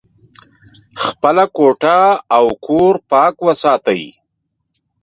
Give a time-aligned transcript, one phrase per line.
[1.03, 1.97] خپله کوټه
[2.35, 4.03] او کور پاک وساتئ.